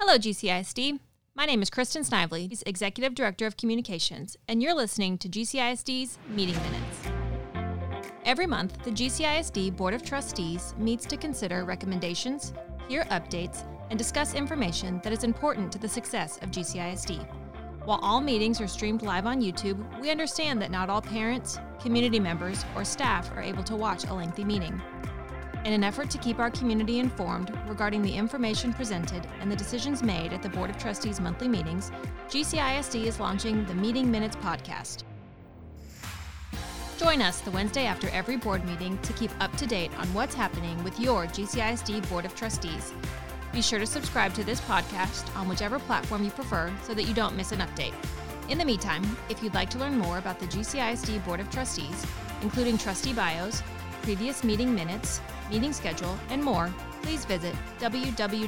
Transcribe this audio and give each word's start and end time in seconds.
Hello, 0.00 0.18
GCISD. 0.18 0.98
My 1.34 1.46
name 1.46 1.62
is 1.62 1.70
Kristen 1.70 2.02
Snively, 2.02 2.50
Executive 2.66 3.14
Director 3.14 3.46
of 3.46 3.56
Communications, 3.56 4.36
and 4.48 4.62
you're 4.62 4.74
listening 4.74 5.16
to 5.18 5.28
GCISD's 5.28 6.18
Meeting 6.28 6.56
Minutes. 6.56 8.08
Every 8.24 8.46
month, 8.46 8.82
the 8.82 8.90
GCISD 8.90 9.74
Board 9.76 9.94
of 9.94 10.02
Trustees 10.02 10.74
meets 10.76 11.06
to 11.06 11.16
consider 11.16 11.64
recommendations, 11.64 12.52
hear 12.88 13.04
updates, 13.04 13.64
and 13.88 13.98
discuss 13.98 14.34
information 14.34 15.00
that 15.04 15.12
is 15.12 15.24
important 15.24 15.72
to 15.72 15.78
the 15.78 15.88
success 15.88 16.38
of 16.42 16.50
GCISD. 16.50 17.26
While 17.84 18.00
all 18.02 18.20
meetings 18.20 18.60
are 18.60 18.68
streamed 18.68 19.02
live 19.02 19.26
on 19.26 19.40
YouTube, 19.40 19.78
we 20.00 20.10
understand 20.10 20.60
that 20.60 20.70
not 20.70 20.90
all 20.90 21.02
parents, 21.02 21.58
community 21.80 22.20
members, 22.20 22.64
or 22.74 22.84
staff 22.84 23.30
are 23.32 23.42
able 23.42 23.62
to 23.62 23.76
watch 23.76 24.04
a 24.04 24.12
lengthy 24.12 24.44
meeting. 24.44 24.82
In 25.64 25.72
an 25.72 25.82
effort 25.82 26.10
to 26.10 26.18
keep 26.18 26.40
our 26.40 26.50
community 26.50 26.98
informed 26.98 27.50
regarding 27.66 28.02
the 28.02 28.14
information 28.14 28.74
presented 28.74 29.26
and 29.40 29.50
the 29.50 29.56
decisions 29.56 30.02
made 30.02 30.34
at 30.34 30.42
the 30.42 30.48
Board 30.50 30.68
of 30.68 30.76
Trustees 30.76 31.20
monthly 31.20 31.48
meetings, 31.48 31.90
GCISD 32.28 33.04
is 33.04 33.18
launching 33.18 33.64
the 33.64 33.74
Meeting 33.74 34.10
Minutes 34.10 34.36
podcast. 34.36 35.04
Join 36.98 37.22
us 37.22 37.40
the 37.40 37.50
Wednesday 37.50 37.86
after 37.86 38.10
every 38.10 38.36
board 38.36 38.62
meeting 38.66 38.98
to 38.98 39.14
keep 39.14 39.30
up 39.40 39.56
to 39.56 39.66
date 39.66 39.90
on 39.98 40.06
what's 40.12 40.34
happening 40.34 40.82
with 40.84 41.00
your 41.00 41.24
GCISD 41.28 42.10
Board 42.10 42.26
of 42.26 42.36
Trustees. 42.36 42.92
Be 43.50 43.62
sure 43.62 43.78
to 43.78 43.86
subscribe 43.86 44.34
to 44.34 44.44
this 44.44 44.60
podcast 44.60 45.34
on 45.34 45.48
whichever 45.48 45.78
platform 45.78 46.24
you 46.24 46.30
prefer 46.30 46.70
so 46.82 46.92
that 46.92 47.04
you 47.04 47.14
don't 47.14 47.36
miss 47.36 47.52
an 47.52 47.60
update. 47.60 47.94
In 48.50 48.58
the 48.58 48.66
meantime, 48.66 49.02
if 49.30 49.42
you'd 49.42 49.54
like 49.54 49.70
to 49.70 49.78
learn 49.78 49.96
more 49.96 50.18
about 50.18 50.38
the 50.38 50.46
GCISD 50.46 51.24
Board 51.24 51.40
of 51.40 51.48
Trustees, 51.48 52.04
including 52.42 52.76
trustee 52.76 53.14
bios, 53.14 53.62
previous 54.04 54.44
meeting 54.44 54.74
minutes, 54.74 55.22
meeting 55.50 55.72
schedule, 55.72 56.18
and 56.28 56.44
more, 56.44 56.70
please 57.02 57.24
visit 57.24 57.54
www.gcisd.net. 57.80 58.44